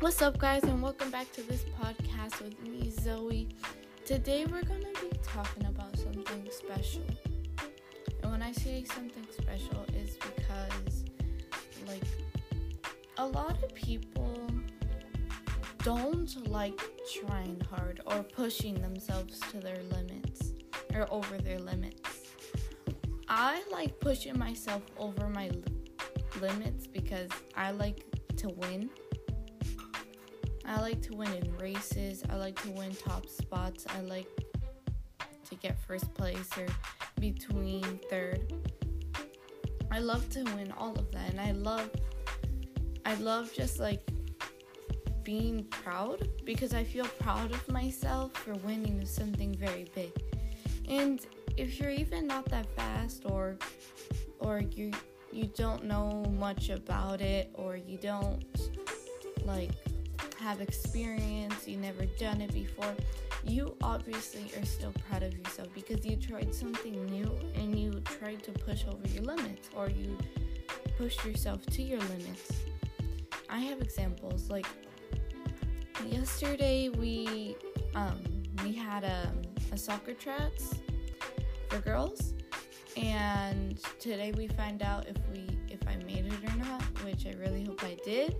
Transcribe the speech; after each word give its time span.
What's 0.00 0.22
up, 0.22 0.38
guys, 0.38 0.62
and 0.62 0.80
welcome 0.80 1.10
back 1.10 1.32
to 1.32 1.42
this 1.42 1.64
podcast 1.82 2.40
with 2.40 2.56
me, 2.62 2.88
Zoe. 2.88 3.48
Today, 4.06 4.46
we're 4.46 4.62
to 4.62 5.00
be 5.02 5.10
talking 5.24 5.66
about 5.66 5.98
something 5.98 6.48
special. 6.52 7.02
And 8.22 8.30
when 8.30 8.40
I 8.40 8.52
say 8.52 8.84
something 8.84 9.26
special, 9.32 9.84
is 9.96 10.16
because, 10.16 11.04
like, 11.88 12.04
a 13.16 13.26
lot 13.26 13.60
of 13.64 13.74
people 13.74 14.48
don't 15.82 16.48
like 16.48 16.80
trying 17.20 17.60
hard 17.68 18.00
or 18.06 18.22
pushing 18.22 18.80
themselves 18.80 19.40
to 19.50 19.58
their 19.58 19.82
limits 19.90 20.52
or 20.94 21.08
over 21.10 21.38
their 21.38 21.58
limits. 21.58 22.20
I 23.28 23.64
like 23.72 23.98
pushing 23.98 24.38
myself 24.38 24.82
over 24.96 25.28
my 25.28 25.50
limits 26.40 26.86
because 26.86 27.30
I 27.56 27.72
like 27.72 28.04
to 28.36 28.48
win. 28.50 28.90
I 30.68 30.80
like 30.80 31.00
to 31.02 31.16
win 31.16 31.32
in 31.32 31.56
races. 31.56 32.22
I 32.28 32.36
like 32.36 32.60
to 32.62 32.70
win 32.70 32.94
top 32.94 33.26
spots. 33.26 33.86
I 33.88 34.02
like 34.02 34.28
to 35.48 35.54
get 35.54 35.78
first 35.78 36.12
place 36.12 36.50
or 36.58 36.66
between 37.18 37.98
third. 38.10 38.52
I 39.90 40.00
love 40.00 40.28
to 40.30 40.44
win 40.54 40.72
all 40.76 40.92
of 40.98 41.10
that 41.12 41.30
and 41.30 41.40
I 41.40 41.52
love 41.52 41.90
I 43.06 43.14
love 43.14 43.50
just 43.54 43.80
like 43.80 44.02
being 45.22 45.64
proud 45.64 46.28
because 46.44 46.74
I 46.74 46.84
feel 46.84 47.06
proud 47.06 47.50
of 47.52 47.66
myself 47.68 48.34
for 48.34 48.52
winning 48.56 49.06
something 49.06 49.54
very 49.54 49.86
big. 49.94 50.12
And 50.86 51.24
if 51.56 51.80
you're 51.80 51.90
even 51.90 52.26
not 52.26 52.44
that 52.50 52.66
fast 52.76 53.22
or 53.24 53.56
or 54.38 54.60
you 54.60 54.92
you 55.32 55.46
don't 55.56 55.84
know 55.84 56.26
much 56.38 56.68
about 56.68 57.22
it 57.22 57.50
or 57.54 57.76
you 57.76 57.96
don't 57.96 58.44
like 59.46 59.72
have 60.38 60.60
experience, 60.60 61.66
you 61.66 61.76
never 61.76 62.06
done 62.18 62.40
it 62.40 62.52
before, 62.52 62.94
you 63.44 63.76
obviously 63.82 64.50
are 64.60 64.64
still 64.64 64.92
proud 65.08 65.22
of 65.22 65.36
yourself 65.36 65.68
because 65.74 66.04
you 66.04 66.16
tried 66.16 66.54
something 66.54 67.04
new 67.06 67.30
and 67.54 67.78
you 67.78 68.00
tried 68.00 68.42
to 68.42 68.52
push 68.52 68.84
over 68.86 69.06
your 69.08 69.22
limits 69.22 69.70
or 69.76 69.88
you 69.88 70.16
pushed 70.96 71.24
yourself 71.24 71.64
to 71.66 71.82
your 71.82 72.00
limits. 72.00 72.52
I 73.48 73.60
have 73.60 73.80
examples 73.80 74.50
like 74.50 74.66
yesterday 76.06 76.88
we 76.90 77.56
um 77.94 78.20
we 78.62 78.72
had 78.72 79.04
a, 79.04 79.32
a 79.72 79.78
soccer 79.78 80.14
trats 80.14 80.74
for 81.68 81.78
girls 81.78 82.34
and 82.96 83.78
today 84.00 84.32
we 84.36 84.48
find 84.48 84.82
out 84.82 85.06
if 85.06 85.16
we 85.32 85.46
if 85.68 85.86
I 85.86 85.96
made 86.04 86.26
it 86.26 86.52
or 86.52 86.56
not, 86.56 86.82
which 87.04 87.26
I 87.26 87.32
really 87.38 87.64
hope 87.64 87.82
I 87.84 87.96
did. 88.04 88.36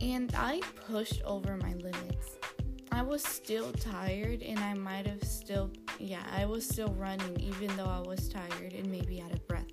And 0.00 0.32
I 0.36 0.60
pushed 0.86 1.22
over 1.24 1.56
my 1.56 1.74
limits. 1.74 2.38
I 2.92 3.02
was 3.02 3.22
still 3.22 3.72
tired 3.72 4.42
and 4.42 4.58
I 4.58 4.74
might 4.74 5.06
have 5.06 5.22
still 5.24 5.70
yeah, 5.98 6.22
I 6.32 6.46
was 6.46 6.66
still 6.66 6.94
running 6.96 7.38
even 7.40 7.76
though 7.76 7.86
I 7.86 8.00
was 8.00 8.28
tired 8.28 8.72
and 8.72 8.90
maybe 8.90 9.20
out 9.20 9.32
of 9.32 9.46
breath. 9.48 9.66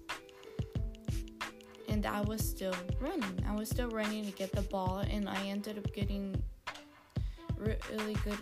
And 1.87 2.05
I 2.05 2.21
was 2.21 2.47
still 2.47 2.75
running. 2.99 3.45
I 3.47 3.53
was 3.53 3.69
still 3.69 3.89
running 3.89 4.25
to 4.25 4.31
get 4.31 4.51
the 4.51 4.63
ball 4.63 4.99
and 5.09 5.29
I 5.29 5.39
ended 5.45 5.77
up 5.77 5.93
getting 5.93 6.41
really 7.57 8.15
good 8.23 8.39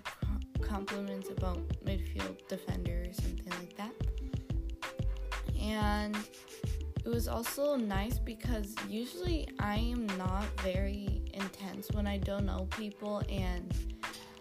compliments 0.61 1.29
about 1.29 1.59
midfield 1.85 2.47
defender 2.47 3.05
or 3.09 3.13
something 3.13 3.53
like 3.59 3.77
that. 3.77 3.93
And 5.61 6.17
it 7.05 7.09
was 7.09 7.27
also 7.27 7.75
nice 7.75 8.17
because 8.17 8.75
usually 8.87 9.47
I 9.59 9.75
am 9.75 10.07
not 10.17 10.45
very 10.61 11.12
when 11.91 12.07
I 12.07 12.17
don't 12.17 12.45
know 12.45 12.67
people 12.77 13.21
and 13.29 13.73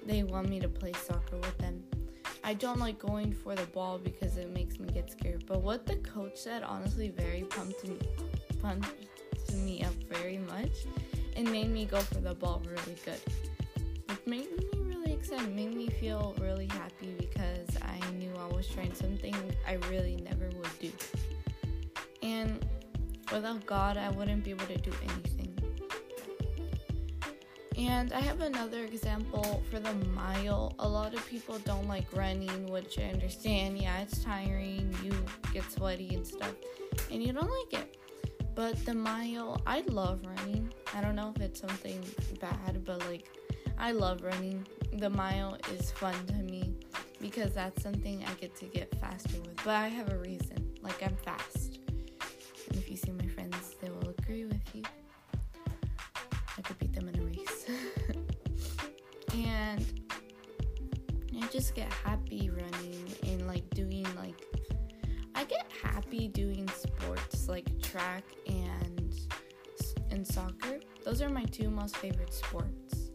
they 0.04 0.22
want 0.22 0.48
me 0.48 0.60
to 0.60 0.68
play 0.68 0.92
soccer 0.92 1.36
with 1.36 1.56
them. 1.58 1.82
I 2.44 2.54
don't 2.54 2.78
like 2.78 2.98
going 2.98 3.32
for 3.32 3.54
the 3.54 3.66
ball 3.66 3.98
because 3.98 4.36
it 4.36 4.50
makes 4.50 4.78
me 4.78 4.88
get 4.92 5.10
scared. 5.10 5.46
But 5.46 5.62
what 5.62 5.86
the 5.86 5.96
coach 5.96 6.36
said 6.36 6.62
honestly 6.62 7.08
very 7.08 7.42
pumped 7.42 7.86
me 7.86 7.98
pumped 8.60 8.92
me 9.54 9.82
up 9.82 9.94
very 10.08 10.38
much 10.38 10.86
and 11.36 11.50
made 11.50 11.70
me 11.70 11.84
go 11.84 12.00
for 12.00 12.20
the 12.20 12.34
ball 12.34 12.62
really 12.66 12.96
good. 13.04 13.20
It 14.08 14.26
made 14.26 14.50
me 14.56 14.68
really 14.78 15.12
excited, 15.12 15.54
made 15.54 15.74
me 15.74 15.88
feel 15.88 16.34
really 16.40 16.66
happy 16.66 17.14
because 17.18 17.68
I 17.80 17.98
knew 18.12 18.32
I 18.36 18.54
was 18.54 18.66
trying 18.66 18.94
something 18.94 19.34
I 19.66 19.74
really 19.90 20.16
never 20.16 20.48
would 20.56 20.78
do. 20.80 20.92
And 22.22 22.64
without 23.32 23.64
God, 23.66 23.96
I 23.96 24.10
wouldn't 24.10 24.44
be 24.44 24.50
able 24.50 24.66
to 24.66 24.78
do 24.78 24.92
anything. 25.02 25.51
And 27.76 28.12
I 28.12 28.20
have 28.20 28.40
another 28.40 28.84
example 28.84 29.62
for 29.70 29.78
the 29.78 29.94
mile. 30.10 30.74
A 30.78 30.88
lot 30.88 31.14
of 31.14 31.26
people 31.28 31.58
don't 31.60 31.88
like 31.88 32.06
running, 32.12 32.66
which 32.66 32.98
I 32.98 33.04
understand. 33.04 33.78
Yeah, 33.78 34.00
it's 34.00 34.22
tiring, 34.22 34.94
you 35.02 35.12
get 35.52 35.70
sweaty 35.70 36.14
and 36.14 36.26
stuff, 36.26 36.54
and 37.10 37.22
you 37.22 37.32
don't 37.32 37.50
like 37.50 37.82
it. 37.82 37.96
But 38.54 38.84
the 38.84 38.94
mile, 38.94 39.60
I 39.66 39.80
love 39.86 40.22
running. 40.26 40.72
I 40.94 41.00
don't 41.00 41.16
know 41.16 41.32
if 41.34 41.40
it's 41.40 41.60
something 41.60 42.04
bad, 42.40 42.84
but 42.84 43.00
like, 43.08 43.26
I 43.78 43.92
love 43.92 44.22
running. 44.22 44.66
The 44.92 45.08
mile 45.08 45.56
is 45.72 45.90
fun 45.92 46.14
to 46.26 46.34
me 46.34 46.74
because 47.20 47.54
that's 47.54 47.82
something 47.82 48.22
I 48.24 48.34
get 48.34 48.54
to 48.56 48.66
get 48.66 48.94
faster 49.00 49.38
with. 49.40 49.56
But 49.64 49.76
I 49.76 49.88
have 49.88 50.12
a 50.12 50.18
reason. 50.18 50.74
Like, 50.82 51.02
I'm 51.02 51.16
fast. 51.16 51.81
And 59.34 60.00
I 61.40 61.46
just 61.48 61.74
get 61.74 61.92
happy 61.92 62.50
running 62.50 63.04
and 63.24 63.46
like 63.46 63.68
doing 63.70 64.06
like 64.16 64.40
I 65.34 65.44
get 65.44 65.66
happy 65.82 66.28
doing 66.28 66.68
sports 66.68 67.48
like 67.48 67.80
track 67.82 68.24
and 68.46 69.12
and 70.10 70.26
soccer. 70.26 70.78
Those 71.04 71.22
are 71.22 71.28
my 71.28 71.44
two 71.44 71.70
most 71.70 71.96
favorite 71.96 72.32
sports. 72.32 73.10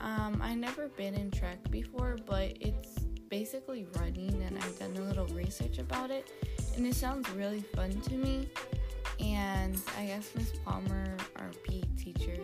Um, 0.00 0.40
I 0.42 0.54
never 0.54 0.88
been 0.88 1.14
in 1.14 1.30
track 1.30 1.58
before, 1.70 2.16
but 2.26 2.56
it's 2.60 3.00
basically 3.28 3.86
running, 3.98 4.42
and 4.42 4.58
I've 4.58 4.78
done 4.78 4.96
a 4.96 5.00
little 5.00 5.26
research 5.26 5.78
about 5.78 6.10
it, 6.10 6.30
and 6.76 6.86
it 6.86 6.94
sounds 6.94 7.28
really 7.30 7.60
fun 7.74 8.00
to 8.02 8.14
me. 8.14 8.48
And 9.20 9.80
I 9.98 10.06
guess 10.06 10.30
Miss 10.34 10.52
Palmer, 10.64 11.16
our 11.36 11.50
PE 11.64 11.82
teacher, 11.96 12.36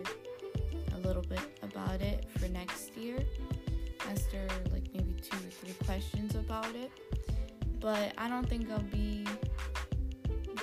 little 1.09 1.23
bit 1.23 1.41
about 1.63 2.01
it 2.01 2.29
for 2.37 2.47
next 2.49 2.95
year. 2.95 3.17
Asked 4.11 4.31
her 4.31 4.47
like 4.71 4.83
maybe 4.93 5.15
two 5.19 5.37
or 5.37 5.49
three 5.49 5.73
questions 5.85 6.35
about 6.35 6.75
it, 6.75 6.91
but 7.79 8.13
I 8.15 8.29
don't 8.29 8.47
think 8.47 8.69
I'll 8.69 8.79
be 8.79 9.25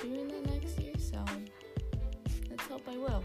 doing 0.01 0.29
that 0.29 0.45
next 0.45 0.79
year. 0.79 0.93
So 0.97 1.23
let's 2.49 2.63
hope 2.63 2.87
I 2.87 2.97
will. 2.97 3.21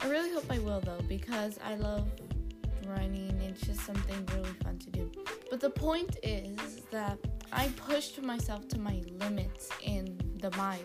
I 0.00 0.08
really 0.08 0.32
hope 0.32 0.46
I 0.48 0.60
will 0.60 0.80
though 0.80 1.02
because 1.08 1.58
I 1.64 1.74
love 1.74 2.08
running. 2.86 3.40
It's 3.40 3.62
just 3.62 3.80
something 3.80 4.28
really 4.32 4.54
fun 4.62 4.78
to 4.78 4.90
do. 4.90 5.10
But 5.50 5.60
the 5.60 5.70
point 5.70 6.18
is 6.22 6.82
that 6.92 7.18
I 7.52 7.66
pushed 7.76 8.22
myself 8.22 8.68
to 8.68 8.78
my 8.78 9.02
limits 9.18 9.70
in 9.82 10.16
the 10.36 10.56
mile. 10.56 10.78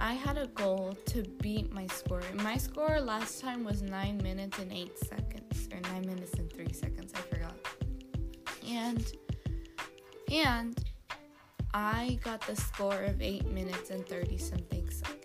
I 0.00 0.12
had 0.12 0.38
a 0.38 0.46
goal 0.48 0.96
to 1.06 1.22
beat 1.42 1.72
my 1.72 1.86
score. 1.88 2.22
My 2.34 2.56
score 2.56 3.00
last 3.00 3.40
time 3.40 3.64
was 3.64 3.82
9 3.82 4.18
minutes 4.18 4.58
and 4.58 4.72
8 4.72 4.96
seconds 4.98 5.68
or 5.72 5.80
9 5.92 6.06
minutes 6.06 6.34
and 6.34 6.52
3 6.52 6.72
seconds, 6.72 7.12
I 7.16 7.20
forgot. 7.22 7.56
And 8.66 9.04
and 10.30 10.78
I 11.74 12.18
got 12.22 12.46
the 12.46 12.54
score 12.54 13.02
of 13.02 13.20
8 13.20 13.50
minutes 13.50 13.90
and 13.90 14.06
30 14.06 14.38
something 14.38 14.88
seconds. 14.88 15.18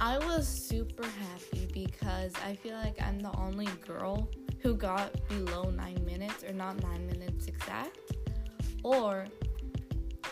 I 0.00 0.18
was 0.18 0.48
super 0.48 1.04
happy 1.06 1.68
because 1.72 2.32
I 2.44 2.56
feel 2.56 2.74
like 2.74 3.00
I'm 3.00 3.20
the 3.20 3.34
only 3.36 3.68
girl 3.86 4.28
who 4.58 4.74
got 4.74 5.12
below 5.28 5.70
9 5.70 6.04
minutes 6.04 6.42
or 6.42 6.52
not 6.52 6.82
9 6.82 7.06
minutes 7.06 7.46
exact 7.46 7.98
or 8.82 9.26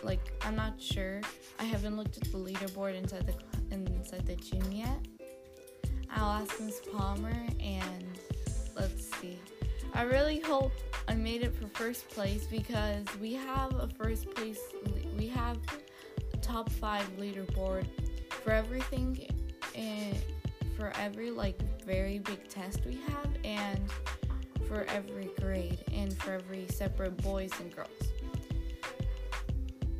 like 0.02 0.20
I'm 0.42 0.56
not 0.56 0.80
sure. 0.80 1.20
I 1.58 1.64
haven't 1.64 1.96
looked 1.96 2.16
at 2.16 2.24
the 2.24 2.38
leaderboard 2.38 2.94
inside 2.94 3.26
the 3.26 3.34
inside 3.74 4.26
the 4.26 4.36
gym 4.36 4.72
yet. 4.72 4.98
I'll 6.10 6.42
ask 6.42 6.60
Miss 6.60 6.80
Palmer 6.92 7.36
and 7.60 8.18
let's 8.76 9.10
see. 9.18 9.38
I 9.94 10.02
really 10.02 10.40
hope 10.40 10.72
I 11.08 11.14
made 11.14 11.42
it 11.42 11.54
for 11.54 11.66
first 11.68 12.08
place 12.08 12.46
because 12.46 13.04
we 13.20 13.34
have 13.34 13.74
a 13.74 13.88
first 13.88 14.30
place 14.34 14.60
we 15.18 15.26
have 15.28 15.58
a 16.32 16.36
top 16.38 16.70
5 16.70 17.16
leaderboard 17.18 17.86
for 18.42 18.52
everything 18.52 19.26
and 19.74 20.16
for 20.76 20.92
every 20.98 21.30
like 21.30 21.60
very 21.84 22.18
big 22.18 22.48
test 22.48 22.80
we 22.86 22.98
have 23.08 23.28
and 23.44 23.80
for 24.66 24.84
every 24.84 25.28
grade 25.40 25.84
and 25.92 26.16
for 26.18 26.32
every 26.32 26.66
separate 26.68 27.16
boys 27.22 27.50
and 27.60 27.74
girls. 27.74 28.09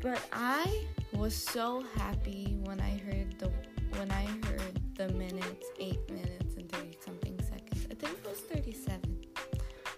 But 0.01 0.19
I 0.33 0.85
was 1.13 1.35
so 1.35 1.83
happy 1.95 2.57
when 2.63 2.79
I 2.79 2.97
heard 3.05 3.37
the 3.37 3.51
when 3.99 4.09
I 4.09 4.25
heard 4.47 4.95
the 4.95 5.09
minutes, 5.09 5.67
8 5.79 6.09
minutes 6.09 6.55
and 6.57 6.71
30 6.71 6.97
something 7.05 7.39
seconds. 7.43 7.87
I 7.91 7.93
think 7.93 8.17
it 8.17 8.27
was 8.27 8.39
37. 8.39 8.99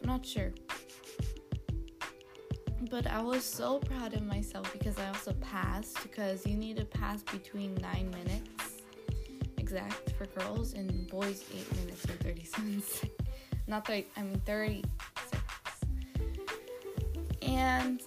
I'm 0.02 0.08
not 0.08 0.26
sure. 0.26 0.52
But 2.90 3.08
I 3.08 3.22
was 3.22 3.46
so 3.46 3.80
proud 3.80 4.14
of 4.14 4.24
myself 4.24 4.74
because 4.74 4.98
I 4.98 5.08
also 5.08 5.34
passed 5.34 6.02
because 6.04 6.46
you 6.46 6.58
need 6.58 6.78
to 6.78 6.86
pass 6.86 7.24
between 7.24 7.76
9 7.76 8.12
minutes 8.12 8.82
exact 9.58 10.12
for 10.18 10.26
girls 10.26 10.74
and 10.74 11.08
boys 11.08 11.46
8 11.54 11.76
minutes 11.78 12.04
and 12.06 12.20
30 12.20 12.44
seconds. 12.44 13.02
Not 13.68 13.88
30, 13.88 14.06
I 14.18 14.24
mean 14.24 14.42
30 14.46 14.84
seconds. 15.32 16.24
And 17.42 18.02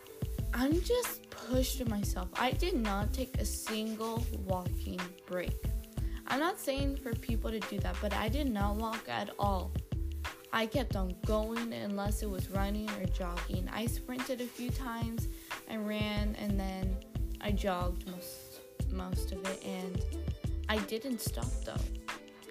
I'm 0.53 0.81
just 0.83 1.26
pushed 1.49 1.87
myself. 1.89 2.29
I 2.35 2.51
did 2.51 2.75
not 2.75 3.13
take 3.13 3.39
a 3.39 3.45
single 3.45 4.25
walking 4.47 5.01
break. 5.27 5.57
I'm 6.27 6.41
not 6.41 6.59
saying 6.59 6.97
for 6.97 7.15
people 7.15 7.51
to 7.51 7.61
do 7.61 7.79
that, 7.81 7.97
but 8.01 8.13
I 8.15 8.29
did 8.29 8.51
not 8.51 8.77
walk 8.77 9.05
at 9.09 9.31
all. 9.39 9.71
I 10.53 10.67
kept 10.67 10.97
on 10.97 11.15
going 11.25 11.73
unless 11.73 12.23
it 12.23 12.31
was 12.31 12.51
running 12.51 12.91
or 12.91 13.05
jogging. 13.07 13.69
I 13.73 13.87
sprinted 13.87 14.41
a 14.41 14.47
few 14.47 14.71
times, 14.71 15.29
I 15.71 15.77
ran, 15.77 16.35
and 16.41 16.59
then 16.59 16.97
I 17.41 17.53
jogged 17.53 18.09
most 18.11 18.61
most 18.93 19.33
of 19.33 19.45
it, 19.47 19.63
and 19.65 20.01
I 20.69 20.79
didn't 20.79 21.21
stop 21.21 21.51
though. 21.65 21.75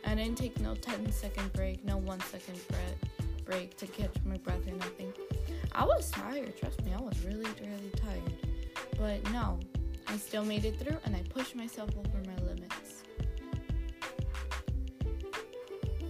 I 0.05 0.15
didn't 0.15 0.37
take 0.37 0.59
no 0.59 0.75
10 0.75 1.11
second 1.11 1.51
break, 1.53 1.83
no 1.83 1.97
one 1.97 2.19
second 2.21 2.59
break 3.43 3.75
to 3.77 3.87
catch 3.87 4.15
my 4.25 4.37
breath 4.37 4.67
or 4.67 4.73
nothing. 4.73 5.13
I 5.71 5.83
was 5.85 6.11
tired, 6.11 6.55
trust 6.57 6.83
me, 6.85 6.93
I 6.93 7.01
was 7.01 7.19
really, 7.25 7.49
really 7.61 7.91
tired. 7.95 8.54
But 8.97 9.23
no, 9.31 9.59
I 10.07 10.17
still 10.17 10.45
made 10.45 10.65
it 10.65 10.79
through 10.79 10.97
and 11.05 11.15
I 11.15 11.23
pushed 11.29 11.55
myself 11.55 11.89
over 11.97 12.17
my 12.25 12.45
limits. 12.45 13.03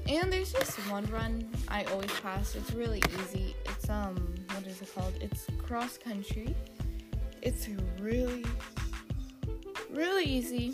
And 0.08 0.32
there's 0.32 0.52
just 0.54 0.78
one 0.92 1.06
run 1.06 1.50
I 1.68 1.84
always 1.86 2.12
pass. 2.20 2.56
It's 2.56 2.72
really 2.74 3.02
easy. 3.20 3.56
It's 3.66 3.90
um 3.90 4.36
what 4.54 4.68
is 4.68 4.82
it 4.82 4.94
called? 4.94 5.14
It's 5.20 5.48
cross 5.58 5.98
country. 5.98 6.56
It's 7.42 7.68
really 8.00 8.46
really 9.90 10.26
easy 10.26 10.74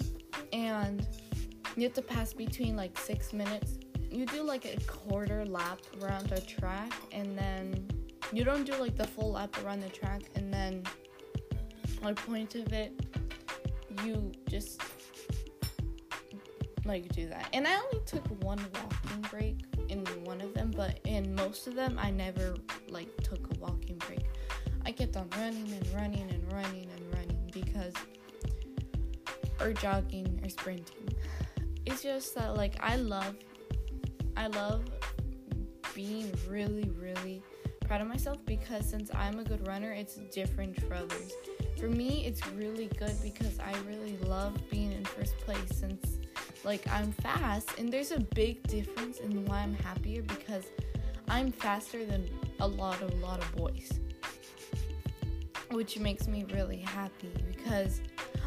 and 0.51 1.05
you 1.77 1.83
have 1.83 1.93
to 1.93 2.01
pass 2.01 2.33
between 2.33 2.75
like 2.75 2.97
6 2.97 3.33
minutes. 3.33 3.77
You 4.09 4.25
do 4.25 4.43
like 4.43 4.65
a 4.65 4.77
quarter 4.81 5.45
lap 5.45 5.79
around 6.01 6.31
a 6.33 6.41
track 6.41 6.91
and 7.13 7.37
then 7.37 7.87
you 8.33 8.43
don't 8.43 8.65
do 8.65 8.75
like 8.75 8.97
the 8.97 9.07
full 9.07 9.31
lap 9.31 9.55
around 9.63 9.81
the 9.81 9.89
track 9.89 10.23
and 10.35 10.53
then 10.53 10.83
my 12.01 12.13
point 12.13 12.55
of 12.55 12.71
it 12.73 12.93
you 14.03 14.31
just 14.49 14.81
like 16.85 17.07
do 17.09 17.27
that. 17.27 17.47
And 17.53 17.67
i 17.67 17.75
only 17.75 17.99
took 18.05 18.25
one 18.43 18.59
walking 18.73 19.21
break 19.29 19.57
in 19.89 20.05
one 20.23 20.41
of 20.41 20.53
them 20.53 20.71
but 20.75 20.99
in 21.05 21.35
most 21.35 21.67
of 21.67 21.75
them 21.75 21.97
i 22.01 22.09
never 22.09 22.55
like 22.89 23.15
took 23.17 23.39
a 23.55 23.59
walking 23.59 23.97
break. 23.97 24.25
I 24.85 24.91
kept 24.91 25.15
on 25.15 25.29
running 25.37 25.71
and 25.71 25.87
running 25.93 26.29
and 26.31 26.51
running 26.51 26.89
and 26.95 27.13
running 27.13 27.49
because 27.53 27.93
or 29.59 29.73
jogging 29.73 30.39
or 30.43 30.49
sprinting. 30.49 31.09
It's 31.85 32.01
just 32.01 32.33
that 32.35 32.55
like 32.55 32.77
i 32.81 32.95
love 32.95 33.35
i 34.37 34.47
love 34.47 34.83
being 35.93 36.31
really 36.47 36.89
really 36.97 37.43
proud 37.91 37.99
of 37.99 38.07
myself 38.07 38.37
because 38.45 38.89
since 38.89 39.11
I'm 39.13 39.39
a 39.39 39.43
good 39.43 39.67
runner, 39.67 39.91
it's 39.91 40.15
different 40.33 40.81
for 40.81 40.93
others. 40.93 41.33
For 41.77 41.89
me, 41.89 42.25
it's 42.25 42.47
really 42.53 42.89
good 42.97 43.17
because 43.21 43.59
I 43.59 43.75
really 43.85 44.17
love 44.19 44.53
being 44.69 44.93
in 44.93 45.03
first 45.03 45.37
place 45.39 45.59
since 45.73 46.19
like 46.63 46.87
I'm 46.87 47.11
fast 47.11 47.77
and 47.77 47.91
there's 47.91 48.11
a 48.11 48.21
big 48.21 48.65
difference 48.65 49.19
in 49.19 49.43
why 49.43 49.63
I'm 49.63 49.73
happier 49.73 50.21
because 50.21 50.67
I'm 51.27 51.51
faster 51.51 52.05
than 52.05 52.29
a 52.61 52.65
lot 52.65 53.01
of 53.01 53.11
a 53.11 53.15
lot 53.15 53.43
of 53.43 53.55
boys. 53.57 53.91
Which 55.71 55.99
makes 55.99 56.29
me 56.29 56.45
really 56.53 56.77
happy 56.79 57.33
because 57.45 57.99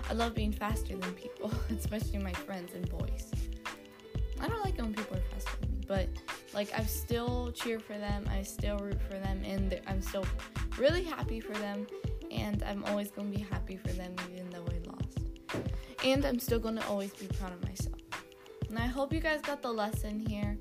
I 0.08 0.14
love 0.14 0.34
being 0.34 0.52
faster 0.52 0.96
than 0.96 1.12
people, 1.12 1.52
especially 1.68 2.16
my 2.16 2.32
friends 2.32 2.72
and 2.74 2.88
boys. 2.88 3.30
I 4.40 4.48
don't 4.48 4.64
like 4.64 4.78
when 4.78 4.94
people 4.94 5.18
are 5.18 5.34
faster 5.34 5.58
than 5.60 5.70
me, 5.70 5.84
but 5.86 6.08
like 6.54 6.72
I 6.72 6.84
still 6.84 7.50
cheer 7.52 7.80
for 7.80 7.94
them, 7.94 8.28
I 8.30 8.42
still 8.42 8.78
root 8.78 9.00
for 9.02 9.14
them, 9.14 9.42
and 9.44 9.80
I'm 9.86 10.00
still 10.00 10.24
really 10.78 11.02
happy 11.02 11.40
for 11.40 11.54
them, 11.54 11.86
and 12.30 12.62
I'm 12.62 12.84
always 12.84 13.10
gonna 13.10 13.28
be 13.28 13.46
happy 13.50 13.76
for 13.76 13.88
them 13.88 14.14
even 14.32 14.50
though 14.50 14.64
I 14.64 14.90
lost. 14.90 15.64
And 16.04 16.24
I'm 16.24 16.38
still 16.38 16.60
gonna 16.60 16.84
always 16.88 17.12
be 17.14 17.26
proud 17.26 17.52
of 17.52 17.62
myself. 17.64 17.98
And 18.68 18.78
I 18.78 18.86
hope 18.86 19.12
you 19.12 19.20
guys 19.20 19.40
got 19.40 19.62
the 19.62 19.72
lesson 19.72 20.24
here. 20.26 20.56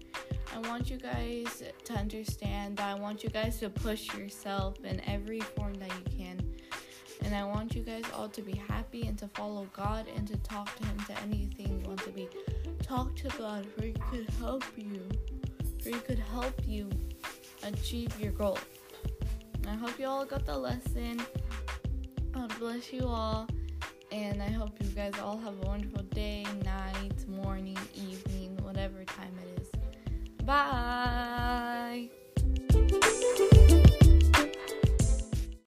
I 0.54 0.60
want 0.70 0.90
you 0.90 0.98
guys 0.98 1.64
to 1.86 1.94
understand 1.94 2.78
that 2.78 2.90
I 2.90 3.00
want 3.00 3.24
you 3.24 3.30
guys 3.30 3.60
to 3.60 3.70
push 3.70 4.14
yourself 4.14 4.76
in 4.84 5.02
every 5.08 5.40
form 5.40 5.74
that 5.76 5.90
you 5.90 6.18
can. 6.18 6.54
And 7.24 7.34
I 7.34 7.44
want 7.44 7.74
you 7.74 7.82
guys 7.82 8.04
all 8.16 8.30
to 8.30 8.42
be 8.42 8.62
happy 8.68 9.08
and 9.08 9.18
to 9.20 9.28
follow 9.30 9.68
God 9.74 10.06
and 10.16 10.28
to 10.28 10.38
talk 10.38 10.76
to 10.76 10.86
Him 10.86 10.98
to 11.08 11.20
anything 11.22 11.82
you 11.82 11.88
want 11.88 12.04
to 12.04 12.12
be. 12.12 12.30
Talk 12.84 13.16
to 13.16 13.30
God 13.38 13.66
for 13.76 13.84
He 13.84 13.94
could 14.12 14.30
help 14.40 14.64
you 14.76 15.02
where 15.84 15.94
He 15.94 16.00
could 16.02 16.20
help 16.20 16.54
you 16.66 16.90
achieve 17.64 18.20
your 18.20 18.32
goal. 18.32 18.58
I 19.68 19.76
hope 19.76 20.00
you 20.00 20.08
all 20.08 20.26
got 20.26 20.46
the 20.46 20.58
lesson. 20.58 21.22
God 22.32 22.52
bless 22.60 22.92
you 22.92 23.06
all. 23.06 23.48
And 24.12 24.42
I 24.44 24.50
hope 24.50 24.72
you 24.80 24.90
guys 24.90 25.14
all 25.24 25.38
have 25.40 25.56
a 25.64 25.68
wonderful 25.68 26.04
day, 26.04 26.46
night, 26.64 27.28
morning, 27.28 27.78
evening, 27.96 28.58
whatever 28.62 29.04
time 29.06 29.34
it 29.42 29.62
is. 29.62 29.70
Bye. 30.46 32.10